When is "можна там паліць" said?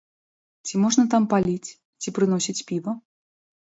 0.85-1.73